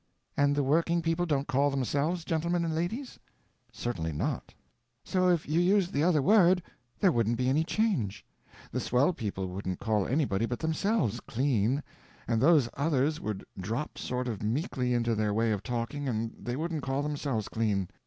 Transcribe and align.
"And 0.35 0.55
the 0.55 0.63
working 0.63 1.03
people 1.03 1.27
don't 1.27 1.47
call 1.47 1.69
themselves 1.69 2.25
gentlemen 2.25 2.65
and 2.65 2.73
ladies?" 2.73 3.19
"Certainly 3.71 4.13
not." 4.13 4.51
"So 5.03 5.29
if 5.29 5.47
you 5.47 5.59
used 5.59 5.93
the 5.93 6.01
other 6.01 6.23
word 6.23 6.63
there 6.99 7.11
wouldn't 7.11 7.37
be 7.37 7.47
any 7.49 7.63
change. 7.63 8.25
The 8.71 8.79
swell 8.79 9.13
people 9.13 9.47
wouldn't 9.49 9.77
call 9.79 10.07
anybody 10.07 10.47
but 10.47 10.57
themselves 10.57 11.19
'clean,' 11.19 11.83
and 12.27 12.41
those 12.41 12.67
others 12.73 13.21
would 13.21 13.45
drop 13.59 13.99
sort 13.99 14.27
of 14.27 14.41
meekly 14.41 14.95
into 14.95 15.13
their 15.13 15.35
way 15.35 15.51
of 15.51 15.61
talking 15.61 16.09
and 16.09 16.35
they 16.35 16.55
wouldn't 16.55 16.81
call 16.81 17.03
themselves 17.03 17.47
clean. 17.47 17.87